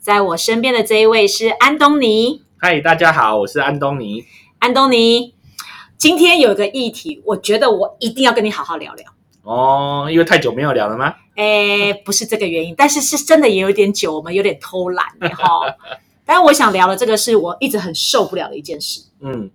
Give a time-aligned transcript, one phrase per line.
[0.00, 2.42] 在我身边的这一位是安东尼。
[2.56, 4.24] 嗨，大家好，我是安东尼。
[4.58, 5.34] 安东尼，
[5.98, 9.12] 今天有一个议题，我觉得我一定要跟你好好聊聊。
[9.42, 11.14] 哦，因为太久没有聊了吗？
[11.36, 15.76] 哎，不是这个原因，但是是真的也有点久，我们有点偷懒哈。
[16.24, 19.50] 但是我想聊的这个是我一直很受不了的一件事，嗯，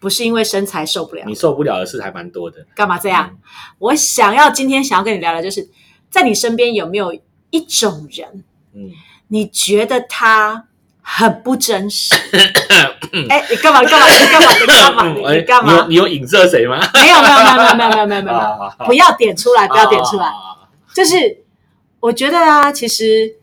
[0.00, 2.66] 不是因为身材受不了你，受不了的事还蛮多的。
[2.74, 3.38] 干嘛这样？
[3.78, 5.70] 我想要今天想要跟你聊聊，就是
[6.10, 7.16] 在你身边有没有
[7.50, 8.42] 一种人，
[8.74, 8.90] 嗯，
[9.34, 10.66] 你觉得他
[11.02, 12.14] 很不真实？
[13.28, 15.72] 哎你干嘛干嘛你干嘛你干嘛你干嘛？
[15.72, 16.78] 你 有你有影射谁吗？
[16.94, 18.38] 没有没有没有没有没有没有没有
[18.86, 20.30] 不要点出来不要点出来。
[20.94, 21.42] 就是
[21.98, 23.34] 我觉得啊其实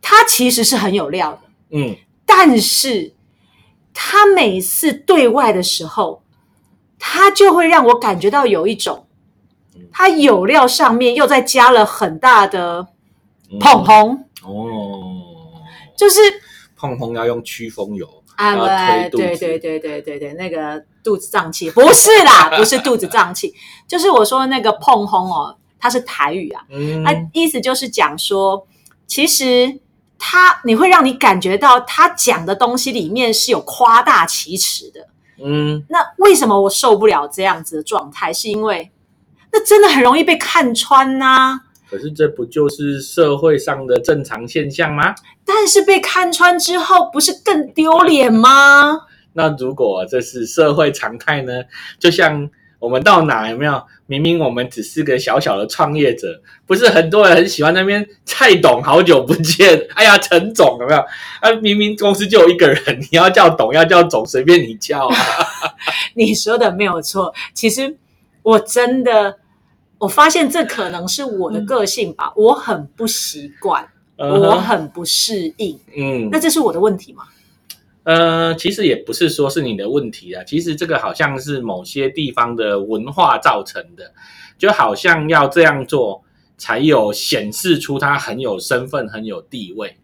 [0.00, 1.38] 他其实是很有料的。
[1.70, 1.96] 嗯。
[2.24, 3.12] 但是
[3.92, 6.22] 他每次对外的时候
[7.00, 9.06] 他就会让我感觉到有一种
[9.92, 12.86] 他有料上面又在加了很大的
[13.60, 14.22] 捧红。
[15.96, 16.20] 就是
[16.76, 19.22] 碰碰要用驱风油，啊，要推肚子。
[19.22, 21.70] 对对对对对对，那个肚子胀气。
[21.70, 23.54] 不是啦，不是肚子胀气，
[23.88, 27.02] 就是我说那个碰红哦，它是台语啊，嗯。
[27.04, 28.66] 它意思就是讲说，
[29.06, 29.80] 其实
[30.18, 35.08] 他你会让你感觉到他讲的东西里面是有夸大其词的。
[35.44, 38.32] 嗯，那为什么我受不了这样子的状态？
[38.32, 38.90] 是因为
[39.52, 45.14] 那真的很容易被看穿呐、可是这不就是社会上的正常现象吗？
[45.44, 49.02] 但是被看穿之后，不是更丢脸吗？
[49.34, 51.62] 那如果这是社会常态呢？
[51.98, 53.82] 就像我们到哪有没有？
[54.08, 61.00] 明明我们只是个小小的创业者，不是很多人很喜欢那边蔡董好久不见，哎呀陈总有没有？
[61.40, 65.16] 啊，明明公司就有一个人，你要叫董要叫总随便你叫啊。
[66.14, 67.34] 你说的没有错。
[67.52, 67.96] 其实
[68.42, 69.38] 我真的，
[69.98, 75.78] 我发现这可能是我的个性吧，我很不习惯，我很不适应。
[75.96, 77.24] 嗯那这是我的问题吗？
[78.04, 84.12] 呃，其实也不是说是你的问题啊，其实这个好像是某些地方的文化造成的，
[84.56, 86.22] 就好像要这样做
[86.56, 89.96] 才有显示出他很有身份、很有地位。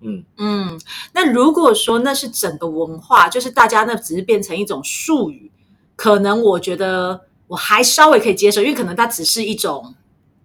[0.00, 0.80] 嗯，嗯，
[1.14, 5.50] 那如果说那是整个文化，就是大家那只是变成一种术语，
[5.96, 9.94] 可能我觉得我还稍微可以接受，因为可能它只是一种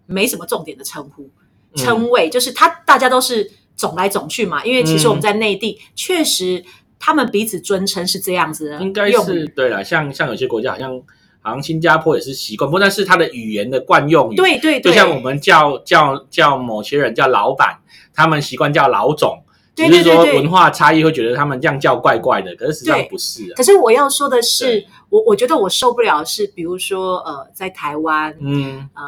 [0.06, 1.76] 没什么重点的称呼、嗯。
[1.76, 4.64] 称谓，就是它大家都是总来总去嘛。
[4.64, 6.64] 因为其实我们嗯在内地、确实
[6.98, 11.00] 他们彼此尊称是这样子的，应该是对了，像像有些国家好像
[11.42, 17.78] 好像新加坡也是习惯，不过但是他的语言的惯用语，，对对对，就像我们叫叫叫某些人叫老板，
[18.14, 23.54] 他们习惯叫老总，只是说文化差异会觉得他们这样叫怪怪的，可是实际上不是啊。
[23.56, 29.02] 可是我要说的是，我我觉得我受不了的是，比如说呃，在台湾，嗯，呃，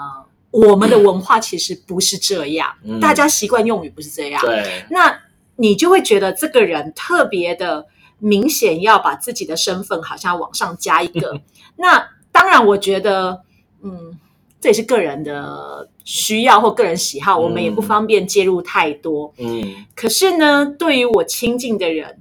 [0.51, 4.41] 我们的文化其实不是这样，嗯大家习惯用语不是这样。
[4.43, 5.17] 对，那
[5.57, 7.87] 你就会觉得这个人特别的
[8.19, 11.41] 明显，要把自己的身份好像往上加一个。
[11.77, 13.43] 那当然，我觉得，
[13.83, 14.19] 嗯，
[14.61, 19.33] 这也是个人的需要或个人喜好，我们也不方便介入太多。
[19.39, 22.19] 嗯可是呢，对于我亲近的人，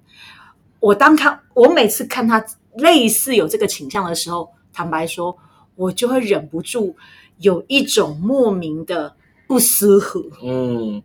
[0.79, 2.45] 我当看我每次看他
[2.75, 5.37] 类似有这个倾向的时候，坦白说，
[5.75, 6.95] 我就会忍不住
[7.39, 9.15] 有一种莫名的
[9.47, 10.23] 不舒服。
[10.43, 11.01] 嗯，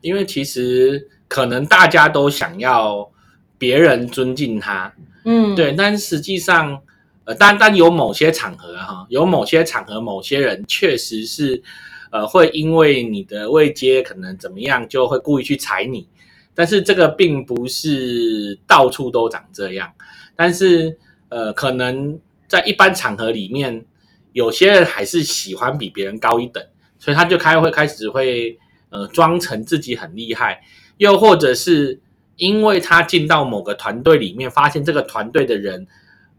[0.00, 3.10] 因为其实可能大家都想要
[3.58, 4.92] 别人尊敬他，
[5.24, 6.80] 嗯，对，但实际上，
[7.24, 11.62] 呃，但但有某些场合哈，有某些场合，某些人确实是，
[12.10, 16.08] 呃，会因为你的位阶可能怎么样，就会故意去踩你。
[16.54, 19.92] 但是这个并不是到处都长这样，
[20.34, 20.98] 但是
[21.28, 22.18] 呃，可能
[22.48, 23.84] 在一般场合里面，
[24.32, 26.62] 有些人还是喜欢比别人高一等，
[26.98, 28.58] 所以他就开会开始会
[28.90, 30.60] 呃装成自己很厉害，
[30.98, 32.00] 又或者是
[32.36, 35.86] 因为他进到某个团队里面，发现这个团队的人，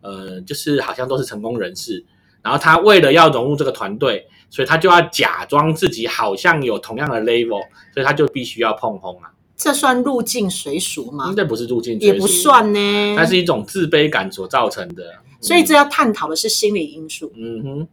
[0.01, 2.03] 呃，就是好像都是成功人士，
[2.41, 7.61] 然后他为了要融入这个团队，所以他就要假装自己好像有同样的 level，
[7.93, 9.31] 所以他就必须要碰轰啊。
[9.55, 11.35] 这算入境随俗吗应？
[11.35, 13.15] 该不是入境，也不，算呢。
[13.15, 15.03] 它是一种自卑感所造成的。
[15.39, 17.31] 所以这要探讨的是心理因素。
[17.35, 17.87] 嗯哼，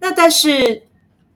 [0.00, 0.82] 那但是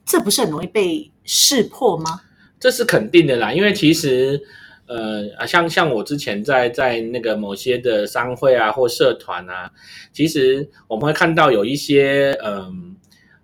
[0.04, 2.20] 这不是很容易被识破吗？
[2.60, 4.42] 这是肯定的啦，因为其实
[4.86, 9.70] 呃啊，像像我之前在在那个某些的商会啊或社团啊，
[10.12, 12.96] 其实我们会看到有一些嗯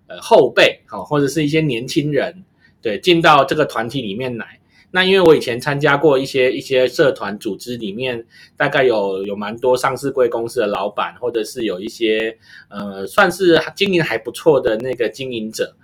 [0.07, 2.43] 呃后辈好、或者是一些年轻人
[2.81, 4.59] 对进到这个团体里面来。
[4.95, 8.23] 那因为我以前参加过一些一些社团组织里面，
[8.55, 12.37] 大概有有蛮多上市贵公司的老板，或者是有一些
[12.69, 15.75] 呃算是经营还不错的那个经营者。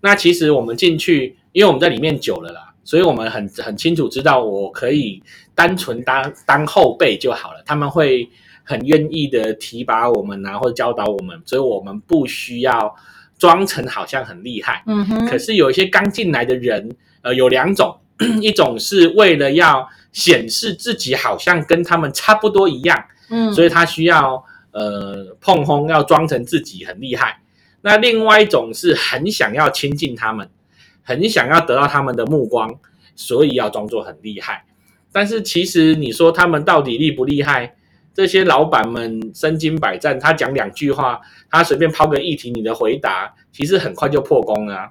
[0.00, 5.20] 那其实我们进去，因为我们在里面久了啦，所以我们很很清楚知道，我可以
[5.56, 7.60] 单纯当当后辈就好了。
[7.66, 8.30] 他们会
[8.62, 12.94] 很愿意的提拔我们啊，或者教导我们，所以我们不需要
[13.38, 14.84] 装成好像很厉害。
[14.86, 16.88] 嗯哼，可是有一些刚进来的人，
[17.22, 17.98] 呃，有两种，
[18.40, 27.40] 一种是为了要显示自己好像跟他们差不多一样，嗯，所以他需要呃碰轰，要装成自己很厉害。
[27.82, 30.48] 那另外一种是很想要亲近他们，
[31.06, 32.68] 很想要得到他们的目光，
[33.14, 34.66] 所以要装作很厉害。
[35.12, 37.76] 但是其实你说他们到底厉不厉害？
[38.12, 41.20] 这些老板们身经百战，他讲两句话，
[41.50, 44.90] 他随便抛个议题，你的回答其实很快就破功了、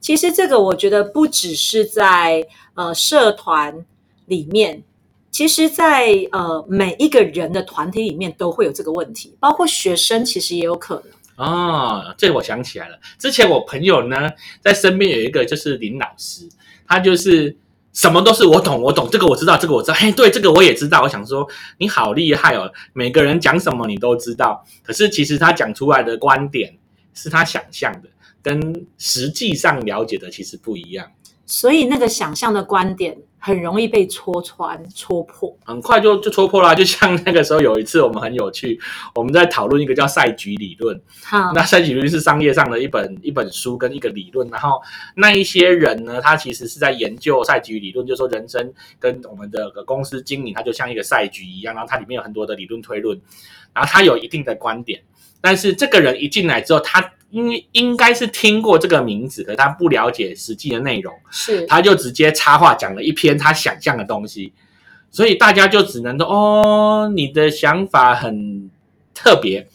[0.00, 3.84] 其实这个我觉得不只是在呃社团
[4.26, 4.84] 里面，
[5.32, 11.04] 其实在呃每一个人的团体里面都会有这个问题，包括学生其实也有可能。
[11.40, 12.98] 哦，这我想起来了。
[13.18, 16.46] 之前我朋友呢，在身边有一个就是林老师，
[16.86, 17.56] 他就是
[17.94, 21.00] 什么都是我懂，我懂这个我知道，这个我知道，嘿，对，这个我也知道。
[21.00, 21.48] 我想说
[21.78, 26.76] 你好厉害哦，每个人讲什么你都知道，可是其实他讲出来的观点
[27.14, 28.10] 是他想象的，
[28.42, 31.10] 跟实际上了解的其实不一样。
[31.50, 35.54] 所以那个想象的观点很容易被戳穿、戳破。
[35.64, 38.78] 很快就就戳破啦，就像那个时候有一次我们很有趣，
[39.16, 44.80] 我们在讨论一个叫赛局理论，好，那赛局理论是商业上的一本一本书跟一个理论，然后
[45.16, 53.20] 那一些人呢，他其实是在研究赛局理论，就是说人生跟我们的公司经营，它就像一个赛局一样，然后它里面有很多的理论推论，
[53.74, 55.02] 然后他有一定的观点，
[55.40, 61.64] 但是这个人一进来之后，他应应该是听过这个名字，可是他不了解实际的内容，是。
[61.66, 64.52] 他就直接插话讲了一篇他想象的东西，
[65.10, 68.68] 所以大家就只能说哦，你的想法很
[69.14, 69.68] 特别，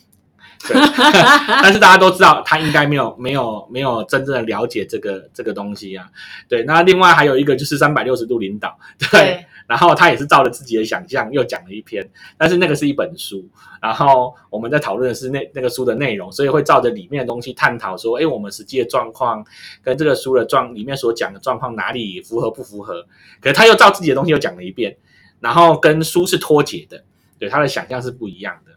[0.67, 0.75] 对，
[1.61, 6.07] 但是大家都知道他应该没有没有没有真正的了解这个这个东西啊，
[6.47, 6.63] 对。
[6.63, 12.07] 那另外还有一个就是三百六十度领导，对，对，然后他也是照着自己的想象又讲了一篇，
[12.37, 13.47] 但是那个是一本书，
[13.81, 19.45] 然后我们在讨论的是那那个书的内容，所以会照着里面的东西探讨说，哎，我们实际的状况
[19.81, 23.05] 跟这个书的状里面所讲的状况哪里符合不符合？
[23.41, 24.97] 可是他又照自己的东西又讲了一遍，
[25.39, 27.03] 然后跟书是脱节的，
[27.39, 28.73] 对他的想象是不一样的。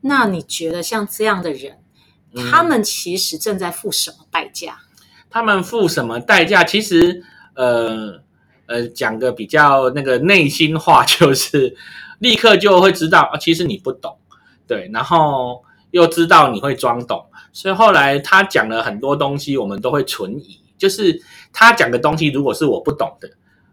[0.00, 1.78] 那你觉得像这样的人，
[2.34, 4.80] 嗯他们其实正在付什么代价？
[5.30, 6.62] 他们付什么代价？
[6.64, 7.22] 其实，
[7.54, 8.20] 呃
[8.72, 11.76] 呃，讲个比较那个内心话，就是
[12.20, 14.16] 立刻就会知道，啊，其实你不懂，
[14.66, 17.22] 对，然后又知道你会装懂，
[17.52, 21.20] 所以后来他讲了很多东西，我们都会存疑，就是
[21.52, 23.28] 他讲的东西，如果是我不懂的，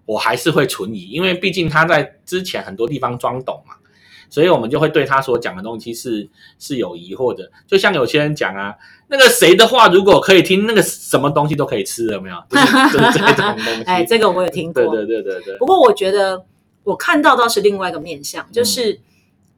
[0.05, 3.75] 我还是会存疑，因为毕竟他在之前很多地方装懂嘛。
[4.29, 6.29] 所以我们就会对他所讲的东西是
[6.59, 8.75] 是有疑惑的，就像有些人讲啊，
[9.07, 12.35] 那个谁的话如果可以听，那个什么东西都可以吃，有没有？
[12.49, 13.83] 就是就是这种东西。
[13.83, 14.83] 哎，这个我有听过。
[14.83, 16.45] 对对对对对不，过我觉得
[16.83, 18.99] 我看到倒是另外一个面向，就是、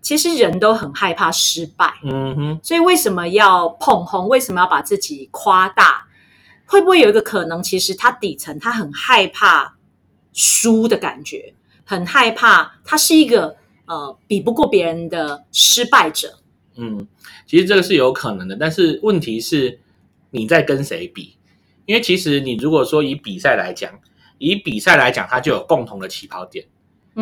[0.02, 4.28] 其实人都很害怕失败，嗯哼，所以为什么要捧红？
[4.28, 6.08] 为什么要把自己夸大？
[6.66, 9.76] 会不会有一个可能，其实他底层他很害怕
[10.32, 11.54] 输的感觉，
[11.84, 13.58] 很害怕他是一个
[13.92, 16.40] 呃比不过别人的失败者。
[16.76, 17.06] 嗯，
[17.46, 19.80] 其实这个是有可能的，但是问题是
[20.30, 21.36] 你在跟谁比？
[21.86, 23.92] 因为其实你如果说以比赛来讲，
[24.38, 26.66] 以比赛来讲，它就有共同的起跑点，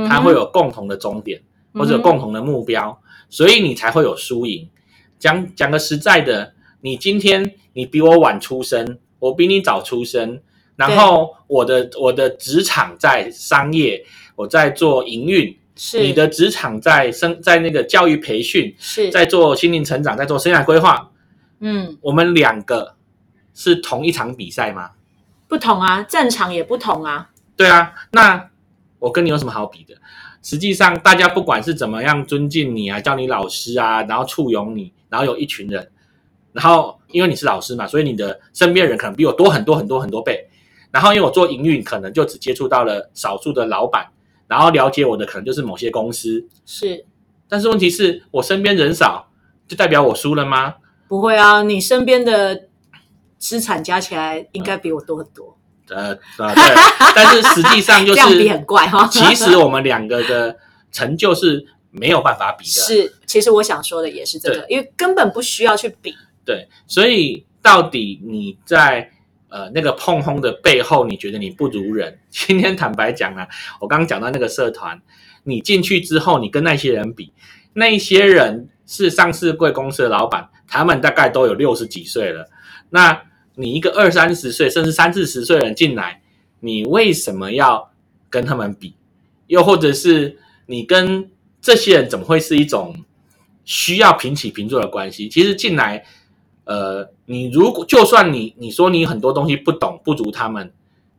[0.07, 1.41] 它会有共同的终点，
[1.73, 4.69] 或者有共同的目标，所以你才会有输赢。
[5.17, 10.39] 讲讲个实在的，你今天你比我晚出生，我比你早出生，
[10.75, 21.09] 然后我的我的职场在商业，我在做营运，是你的职场在生在那个教育培训，是在做心灵成长，在做生涯规划，
[21.61, 22.95] 嗯我们两个
[23.53, 24.91] 是同一场比赛吗？
[25.47, 27.29] 不同啊，战场也不同啊。
[27.55, 28.49] 对啊，那
[28.99, 29.95] 我跟你有什么好比的？
[30.43, 35.89] 实际上，大家不管是怎么样尊敬你啊，叫你老师啊，然后簇拥你，然后有一群人，
[36.51, 40.45] 然后因为你是老师嘛，所以你的身边人可能比我多很多很多很多倍。
[40.91, 44.07] 然后因为我做营运，可能就只接触到了少数的老板，
[44.49, 46.45] 然后了解我的可能就是某些公司。
[46.65, 47.05] 是
[47.47, 49.31] 但是问题是我身边人少，
[49.65, 50.75] 就代表我输了吗？
[51.07, 52.67] 不会啊，你身边的
[53.37, 55.57] 资产加起来应该比我多很多。
[55.89, 56.75] 呃呃，对，
[57.15, 59.07] 但是实际上就 这样比是，很怪哈。
[59.07, 60.55] 其实我们两个的
[60.91, 62.69] 成就是没有办法比的。
[62.69, 66.13] 是，其实我想说的也是这个，因为根本不需要去比。
[66.45, 69.11] 对，所以到底你在
[69.49, 72.19] 呃那个碰轰的背后，你觉得你不如人？
[72.29, 73.47] 今天坦白讲啊，
[73.81, 75.01] 我刚刚讲到那个社团，
[75.43, 77.33] 你进去之后，你跟那些人比，
[77.73, 82.49] 那些人是上市贵公司的老板，他们大概都有六十几岁了。
[82.91, 83.23] 那
[83.55, 86.21] 你一个二三十岁，甚至三四十岁人进来，
[86.61, 87.91] 你为什么要
[88.29, 88.95] 跟他们比？
[89.47, 90.37] 又或者是
[90.67, 91.29] 你跟
[91.59, 93.03] 这些人怎么会是一种
[93.65, 95.27] 需要平起平坐的关系？
[95.27, 96.05] 其实进来，
[96.69, 100.71] 呃，你如果就算你你说你很多东西不懂，不如他们，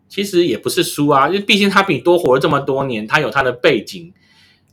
[0.09, 4.12] 其实也不是输啊，因为毕竟他比你多活了这么多年，他有他的背景，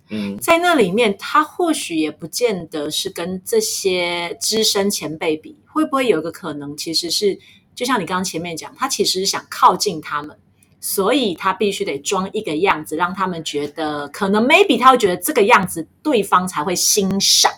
[0.10, 0.38] 嗯。
[0.38, 7.40] 在那里面，他或许也不见得是跟这些资深前辈比，会不会有个可能，其实是
[7.74, 10.38] 就像你刚刚前面讲，他其实是想靠近他们，
[10.80, 17.52] 所以他必须得装一个样子，让他们觉得可能 maybe 他会觉得这个样子对方才会欣赏，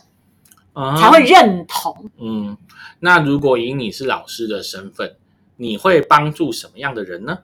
[0.80, 2.10] 啊才会认同。
[2.18, 2.58] 嗯。
[3.00, 5.16] 那如果以你是老师的身份，
[5.58, 7.40] 你会帮助什么样的人呢？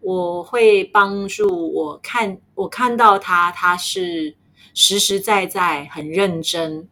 [0.00, 4.36] 我会帮助我看我看到他，他是
[4.74, 6.88] 实实在在很认真，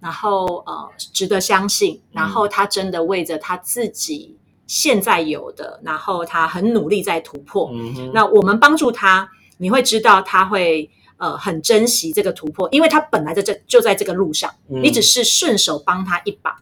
[0.00, 4.36] 然后呃值得相信，然后他真的为着他自己
[4.66, 7.70] 现在有的，然后他很努力在突破。
[7.72, 16.56] 嗯，那我们帮助他，你会知道他会呃很珍惜这个突破，因为他本来在这就在这个路上，嗯你只是顺手帮他一把。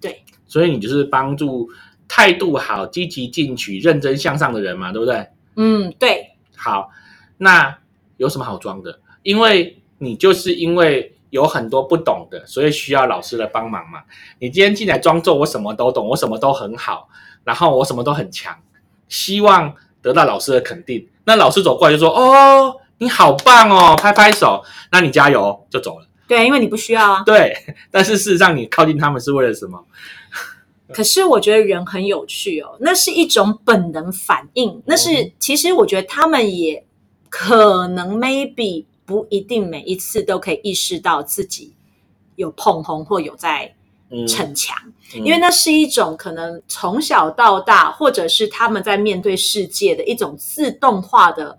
[0.00, 1.68] 对所以你就是帮助
[2.06, 5.26] 态度好、积极进取、认真向上的人嘛，对不对？
[5.56, 6.90] 嗯，对，好，
[7.38, 7.78] 那
[8.18, 9.00] 有什么好装的？
[9.22, 14.02] 因为你就是因为有很多不懂的，所以需要老师的帮忙嘛。
[14.38, 17.08] 你今天进来装作我什么都懂，我什么都很好，
[17.42, 18.54] 然后我什么都很强，
[19.08, 21.08] 希望得到老师的肯定。
[21.24, 26.06] 那老师走过来就说：“哦，你好棒哦，拍拍手，那你加油。”就走了。
[26.26, 27.22] 对，因为你不需要啊。
[27.24, 27.54] 对，
[27.90, 29.84] 但是事实上你靠近他们是为了什么？
[30.92, 36.86] 可是我觉得人很有趣哦，那是一种本能反应，那是其实我觉得他们也
[37.28, 41.74] 可能 maybe 不一定每一次都可以意识到自己
[42.36, 43.74] 有碰红或有在
[44.10, 44.76] 嗯，逞强，
[45.14, 51.58] 嗯因为那是一种可能从小到大，或者是他们在面对世界的一种自动化的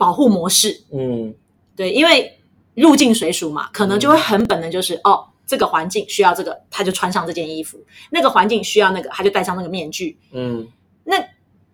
[0.00, 0.80] 保护模式。
[0.90, 1.34] 嗯
[1.76, 2.38] 对，因为
[2.74, 7.78] 入境随俗嘛，可能就会很本能，就是、哦，这个环境需要这个，他就穿上这件衣服；
[8.10, 10.16] 那个环境需要那个，他就戴上那个面具。
[10.32, 10.66] 嗯
[11.04, 11.16] 那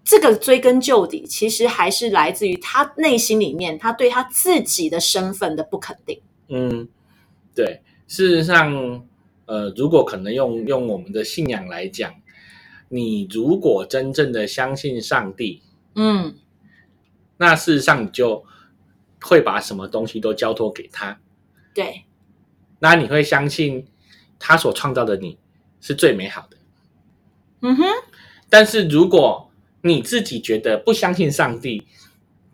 [0.05, 6.21] 这个追根究底，其实还是来自于他内心里面，他对他自己的身份的不肯定。
[6.49, 6.89] 嗯，
[7.55, 9.05] 对，事实上，
[9.47, 12.15] 呃，如果可能用用我们的信仰来讲，
[12.89, 15.63] 你如果真正的相信上帝，
[15.97, 16.37] 嗯，
[17.39, 18.45] 那事实上你就
[19.21, 21.21] 会把什么东西都交托给他，
[21.75, 22.05] 对，
[22.79, 23.87] 那你会相信
[24.39, 25.39] 他所创造的你
[25.81, 26.57] 是最美好的。
[27.61, 27.85] 嗯哼，
[28.49, 29.51] 但是如果
[29.83, 31.87] 你自己觉得不相信上帝，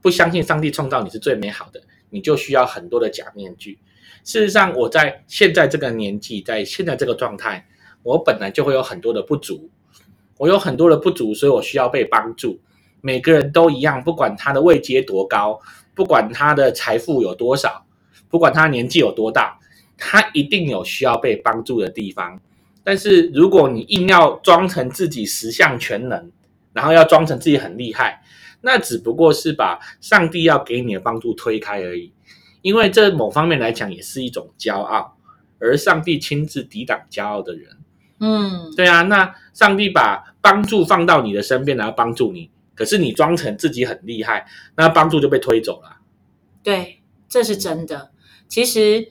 [0.01, 3.79] 不相信上帝创造你是最美好的，你就需要很多的假面具。
[4.25, 7.67] 事实上，我在现在这个年纪，在现在这个状态，
[8.03, 9.71] 我本来就会有很多的不足，
[10.39, 12.61] 我有很多的不足，所以我需要被帮助。
[13.03, 15.61] 每个人都一样，不管他的位阶多高，
[15.95, 17.85] 不管他的财富有多少，
[18.31, 19.59] 不管他年纪有多大，
[19.99, 22.41] 他一定有需要被帮助的地方。
[22.83, 26.33] 但是如果你硬要装成自己十项全能，
[26.73, 28.23] 然后要装成自己很厉害，
[28.63, 32.13] 那只不过是把上帝要给你的帮助推开而已。
[32.63, 35.17] 因为这某方面来讲也是一种骄傲，
[35.59, 37.77] 而上帝亲自抵挡骄傲的人。
[38.21, 42.51] 嗯，对啊，那上帝把帮助放到你的身边，然后帮助你，
[42.83, 45.99] 可是你装成自己很厉害，那帮助就被推走了。
[46.65, 48.11] 对，这是真的。
[48.49, 49.07] 其实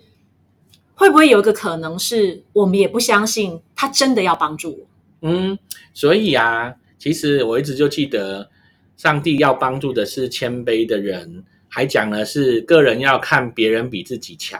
[0.93, 4.87] 会不会有一个可能是我们也不相信他真的要帮助我？
[5.21, 5.57] 嗯，
[5.93, 8.49] 所以啊，其实我一直就记得，
[8.97, 14.59] 上帝要帮助的是谦卑的人，还讲的是个人要看别人比自己强。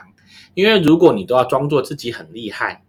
[0.54, 2.82] 因为如果你都要装作自己很厉害，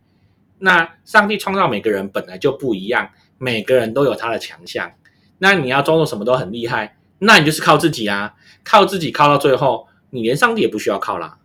[0.60, 4.89] 那上帝创造每个人本来就不一样，每个人都有他的强项。
[5.43, 8.33] 那你要装作什么都很厉害，那你就是靠自己啊，
[8.63, 11.38] 靠自己靠到最后，你连上帝也不需要靠啦。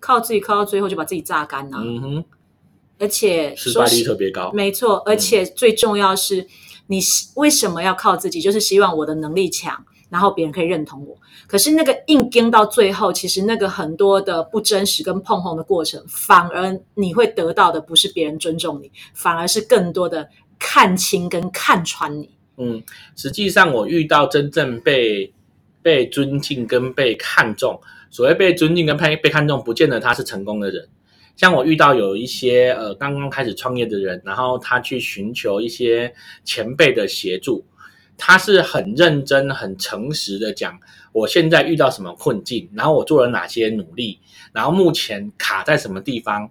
[0.00, 2.24] 靠自己靠到最后就把自己榨干了、嗯哼，
[2.98, 4.50] 而且失败率特别高。
[4.52, 6.48] 没错，而且最重要是，
[6.88, 8.40] 你希为什么要靠自己？
[8.40, 11.16] 就是希望我的能力强，然后别人可以认同我。
[11.46, 22.30] 可是那个硬跟到最后，其实那个很多的不真实跟碰碰的过程，反而你会得到的不是别人尊重你，反而是更多的看清跟看穿你。
[22.56, 22.82] 嗯，
[23.16, 25.32] 实际上我遇到真正被
[25.82, 27.80] 被尊敬跟被看重，
[28.10, 30.88] 所谓被尊敬跟被被看重，不见得他是成功的人。
[31.36, 37.64] 像我遇到有一些呃刚刚开始创业的人，然后他去寻求一些前辈的协助，
[38.16, 40.78] 他是很认真、很诚实的讲，
[41.10, 44.20] 我现在遇到什么困境，然后我做了哪些努力，
[44.52, 46.48] 然后目前卡在什么地方，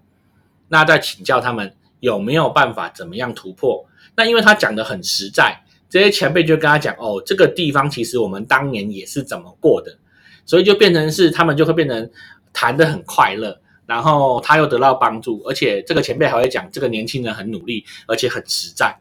[0.68, 3.86] 那再请教他们有没有办法怎么样突破。
[4.16, 5.63] 那因为他讲的很实在，
[5.94, 9.96] 这些前辈就跟他讲哦，这个地方其实我们当年也是怎么过的，
[10.44, 12.10] 所以就变成是他们就会变成
[12.52, 13.60] 谈得很快乐。
[13.86, 18.92] 然后他又得到帮助，而且这个前辈还会讲，这个年轻人很努力，而且很实在。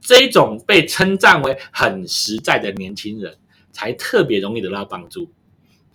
[0.00, 3.34] 这一种被称赞为很实在的年轻人，
[3.72, 5.28] 才特别容易得到帮助。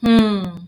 [0.01, 0.67] 嗯，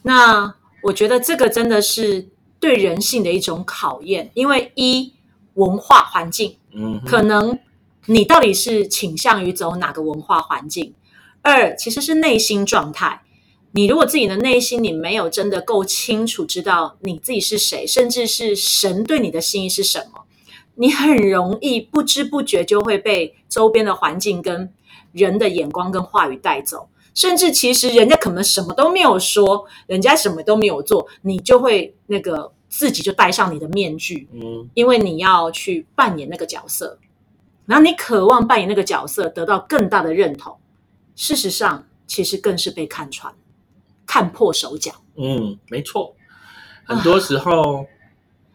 [0.00, 2.26] 那我觉得这个真的是
[2.58, 5.12] 对人性的一种考验，因为一
[5.52, 7.58] 文化环境，嗯，可能
[8.06, 10.92] 你到底是倾向于走哪个文化环境；
[11.42, 13.22] 二其实是内心状态。
[13.72, 20.24] 你如果自己的内心你没有真的够清楚知道你自己是谁，甚至是神对你的心意是什么，
[20.74, 24.72] 你很容易不知不觉就会被周边的环境跟
[25.12, 36.98] 人的眼光跟话语带走，甚至其实人家可能什么都没有说，人家什么都没有做，你就会那个自己就戴上你的面具，嗯，因为你要去扮演那个角色，
[37.70, 40.58] 然后你渴望扮演那个角色得到更大的认同，
[41.14, 43.32] 事实上其实更是被看穿。
[44.04, 46.16] 看破手脚，嗯，没错，
[46.82, 47.86] 很多时候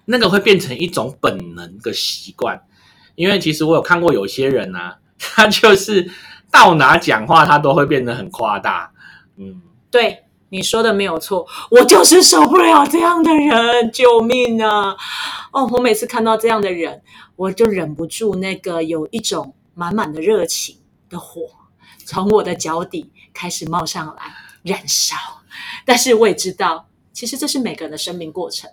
[0.04, 2.62] 那个会变成一种本能的习惯，
[3.16, 6.12] 因为其实我有看过有些人啊， 他就是
[6.52, 8.92] 到哪讲话他都会变得很夸大，
[9.38, 10.25] 嗯，对
[10.56, 14.96] 你说的没有错，我就是受不了这样的人，救命啊！
[15.52, 17.02] 哦，我每次看到这样的人，
[17.36, 20.78] 我就忍不住那个有一种满满的热情
[21.10, 21.42] 的火
[22.06, 24.34] 从我的脚底开始冒上来，
[24.64, 25.18] 燃烧。
[25.84, 28.72] 但是我也知道，其实这是每个人的生命过程。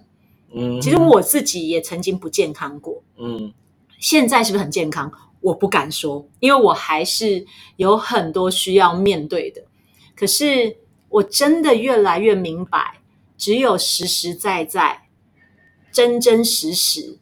[0.55, 3.52] 嗯，其实我自己也曾经不健康过，嗯
[3.99, 5.11] 现在是不是很健康？
[5.41, 9.61] 我不敢说，因为我还是有很多需要面对的。
[10.15, 10.76] 可是
[11.13, 13.01] 我真的越来越明白，
[13.37, 15.03] 只有实实在在、
[15.93, 17.19] 真真实实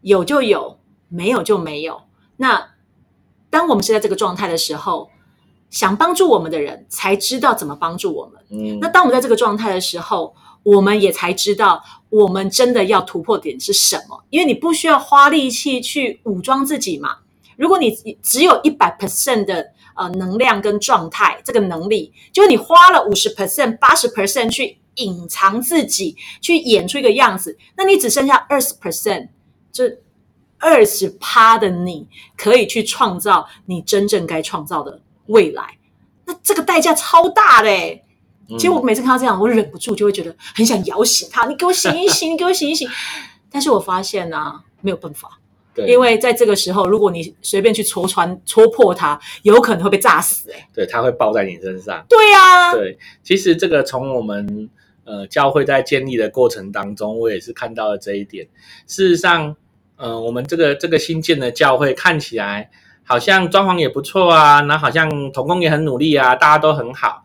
[0.00, 0.78] 有就有，
[1.08, 2.02] 没有就没有。
[2.36, 2.70] 那
[3.50, 5.10] 当我们是在这个状态的时候，
[5.70, 8.42] 想帮助我们的人才知道怎么帮助我们。
[8.50, 14.24] 嗯，那当我们在这个状态的时候，我们也才知道我们真的要突破点是什么。
[14.30, 17.18] 因为你不需要花力气去武装自己嘛。
[17.56, 29.28] 如果你只有一百 percent 的呃能量跟状态，这个能力，就是你花了五十 percent、八十 percent 去隐藏自己，去演出一个样子，那你只剩下二十 percent，
[29.72, 29.98] 这
[30.58, 35.78] 二十趴的你可以去创造你真正该创造的未来。
[36.26, 38.00] 那这个代价超大的欸
[38.46, 42.88] 其实我每次看到这样，我忍不住就会觉得很想摇醒他，你给我醒一醒，你给我醒一醒。
[43.50, 45.38] 但是我发现呢、啊，没有办法，
[45.74, 50.68] 对，因为在这个时候，如果你随便去戳穿、戳破它，有可能会被炸死、欸。
[50.72, 52.04] 对它会爆在你身上。
[52.08, 54.70] 对呀、对，其实这个从我们
[55.04, 58.46] 呃教会在建立的过程当中，我也是看到了这一点。
[58.86, 59.56] 事实上，
[59.96, 62.70] 呃，我们这个这个新建的教会看起来
[63.02, 67.24] 好像装潢也不错啊，那好像童工也很努力啊，大家都很好。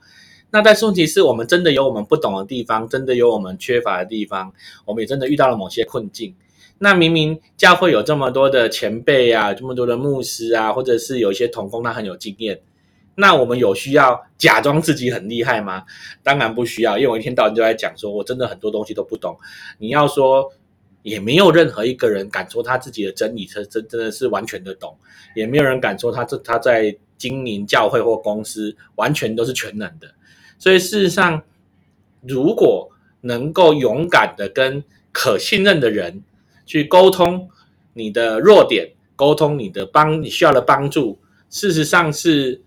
[0.52, 4.52] 那但是问题是我们真的有我们不懂的地方，真的有我们缺乏的地方，
[4.86, 6.34] 我们也真的遇到了某些困境。
[6.80, 12.62] 那明明教会有这么多的前辈啊，这么多的牧师啊，或者是有一些童工他很有经验，
[13.16, 15.84] 那我们有需要假装自己很厉害吗？
[16.24, 19.38] 当然不需要，因为我一天到晚就在讲说，我真的很多东西都不懂。
[19.78, 20.52] 你要说，
[21.04, 24.98] 也没有任何一个人敢说他自己的真理，真真真的是完全的懂，
[25.36, 30.08] 也没有人敢说他这他在经营教会或公司完全都是全能的。
[30.58, 31.44] 所以事实上，
[32.22, 32.90] 如果
[33.22, 36.24] 能够勇敢的跟可信任的人
[36.70, 37.50] 去沟通
[37.94, 41.18] 你的弱点，沟通你的帮你需要的帮助，
[41.50, 42.62] 事实上是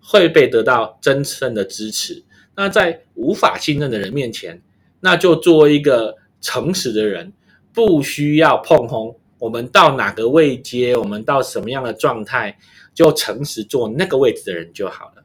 [0.00, 2.22] 会被得到真正的支持。
[2.54, 4.62] 那在无法信任的人面前，
[5.00, 7.32] 那就做一个诚实的人，
[7.74, 9.16] 不需要碰轰。
[9.40, 12.56] 我们到哪个位阶，我们到什么样的状态，
[12.94, 15.24] 就诚实做那个位置的人就好了。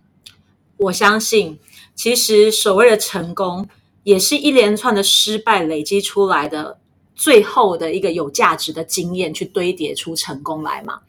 [0.77, 1.59] 我相信，
[1.93, 3.69] 其实所谓的成功，
[4.01, 6.79] 也是一连串的失败累积出来的
[7.17, 10.99] 最后的一个有价值的经验，去堆叠出成功来嘛。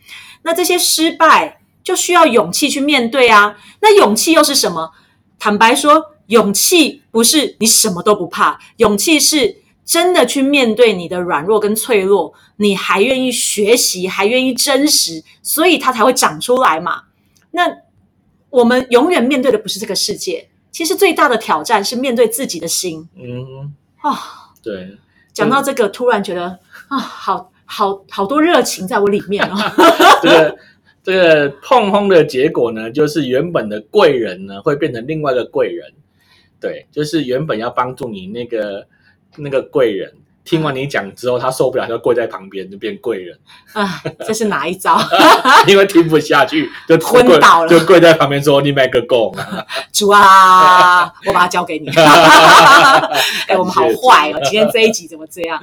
[0.43, 3.57] 那这些失败就需要勇气去面对啊。
[3.81, 4.91] 那勇气又是什么？
[5.39, 17.03] 坦白说，勇气不是你什么都不怕，勇气是真的去面对你的软弱跟脆弱，你还愿意学习，还愿意真实，所以它才会长出来嘛。
[17.51, 17.71] 那
[18.51, 24.53] 我们永远面对的不是这个世界，其实最大的挑战是面对自己的心嗯，啊。
[24.61, 24.99] 对，
[25.39, 29.57] 讲到这个，突然觉得啊，好好好多热情在我里面哦。
[30.21, 30.57] 这个
[31.05, 35.93] 这个碰轰的结果呢，就是原本的贵人呢会变成另外一个贵人，
[36.61, 38.87] 对，就是原本要帮助你那个
[39.37, 40.13] 那个贵人，
[40.49, 43.39] 听完你讲之后，他受不了，就跪在旁边就变贵人，
[43.75, 44.99] 啊，这是哪一招？
[45.69, 51.91] 因为听不下去就昏倒了就跪在旁边说你买个够啊， 主啊，我把它交给你。
[53.47, 55.63] 哎，我们好坏哦，今天这一集怎么这样？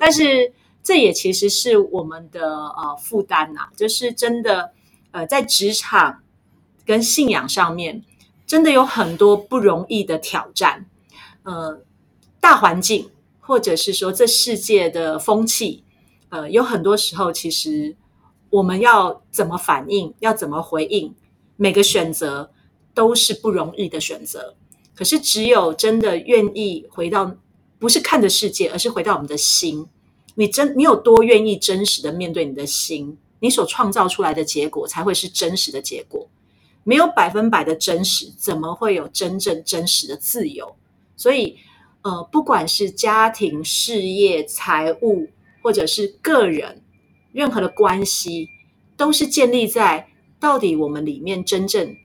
[0.00, 4.72] 但是这也其实是我们的呃负担呐、就是真的
[5.12, 6.18] 呃在职场
[6.84, 8.02] 跟信仰上面，
[8.48, 10.86] 真的有很多不容易的挑战。
[11.44, 11.78] 呃，
[12.40, 13.10] 大环境
[13.46, 15.84] 或者是说这世界的风气，
[16.30, 17.94] 呃，有很多时候其实
[18.48, 21.14] 我们要怎么反应，要怎么回应，
[21.56, 22.50] 每个选择
[22.94, 24.54] 都是不容易的选择。
[24.94, 27.36] 可是只有真的愿意回到，
[27.78, 29.86] 不是看着世界，而是回到我们的心。
[30.36, 36.28] 你真，你有多愿意真实的面对你的心，你所创造出来的结果才会是真实的结果。
[36.82, 40.76] 没有百分百的真实，怎么会有真正真实的自由？
[41.16, 41.56] 所以，
[42.04, 45.30] 呃，不管是家庭、事业、财务，
[45.62, 46.82] 或者是个人，
[47.32, 48.50] 任何的关系，
[48.94, 51.96] 都是建立在到底我们里面真正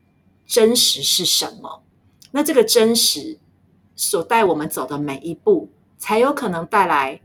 [0.47, 1.83] 真实是什么。
[2.31, 3.39] 那这个真实
[3.93, 7.19] 所带我们走的每一步，才有可能带来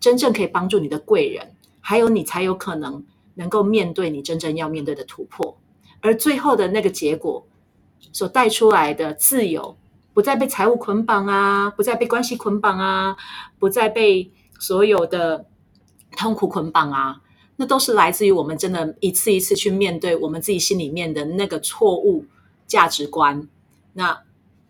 [0.00, 5.58] 真正可以帮助你的贵人，还有你才有可能能够面对你真正要面对的突破。
[6.00, 7.46] 而最后的那个结果
[8.10, 9.76] 所带出来的自由，
[10.16, 13.14] 不再被财务捆绑啊，不再被关系捆绑啊，
[13.58, 15.44] 不再被所有的
[16.16, 17.20] 痛苦捆绑啊，
[17.56, 22.24] 那都是来自于我们真的一次一次去面对我们自己心里面的那个错误
[22.66, 23.46] 价值观。
[23.92, 24.22] 那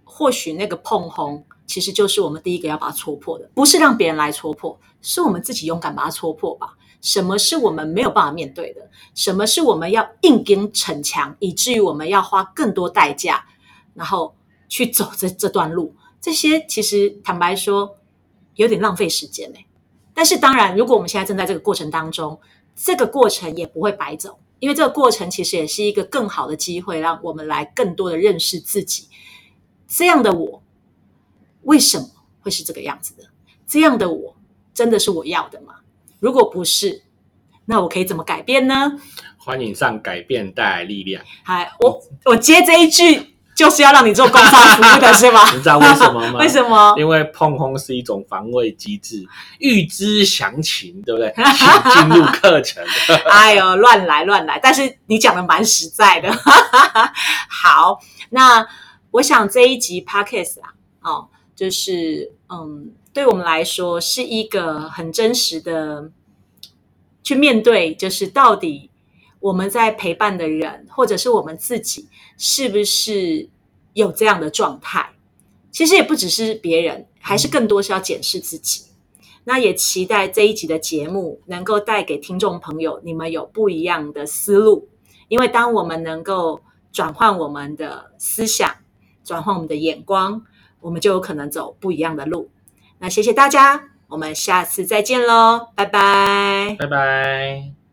[0.03, 6.75] 或许那个碰红，其实就是我们第一个要把它戳破的，不是让别人来戳破，是我们自己勇敢把它戳破吧。
[7.01, 8.91] 什么是我们没有办法面对的？
[9.15, 13.47] 什么是我们要硬跟逞强，以至于我们要花更多代价，
[13.95, 14.35] 然后
[14.69, 15.95] 去走这这段路？
[16.21, 17.99] 这些其实坦白说，
[18.55, 19.59] 有点浪费时间呢、
[20.13, 22.41] 但是当然，如果我们现在正在这个过程当中，
[22.75, 29.09] 这个过程也不会白走，因为这个过程其实也是一个更好的机会，让我们来更多的认识自己。
[29.87, 30.63] 这样的我，
[31.63, 32.09] 为什么
[32.41, 33.25] 会是这个样子的？
[33.67, 34.37] 这样的我，
[34.75, 35.77] 真的是我要的吗？
[36.19, 37.03] 如果不是，
[37.67, 38.99] 那我可以怎么改变呢？
[39.37, 41.25] 欢迎上改变带来力量。
[41.45, 45.41] 嗨，我我接这一句就是要让你做工商服务的是吗？
[45.51, 46.39] 你知道为什么吗？
[46.39, 46.95] 为什么？
[46.99, 49.27] 因为碰轰是一种防卫机制，
[49.59, 51.33] 预知详情，对不对？
[51.91, 52.85] 请进入课程。
[53.31, 54.61] 哎呦，乱来乱来！
[54.63, 56.31] 但是你讲的蛮实在的。
[57.49, 57.99] 好，
[58.31, 58.67] 那
[59.13, 66.11] 我想这一集 podcast 啊，哦，就是嗯，对我们来说是一个很真实的
[67.23, 68.91] 去面对，就是到底
[69.47, 73.49] 我们在陪伴的人，或者是我们自己，是不是
[73.93, 75.11] 有这样的状态？
[75.71, 78.87] 其实也不只是别人，还是更多是要检视自己。
[79.45, 84.89] 那也期待这一集的节目能够带给听众朋友你们有不一样的思路，
[85.29, 88.69] 因为当我们能够转换我们的思想，
[89.23, 90.43] 转换我们的眼光，
[90.81, 92.51] 我们就有可能走不一样的路。
[92.99, 96.75] 那谢谢大家，我们下次再见喽，拜拜。
[96.81, 97.76] 拜拜。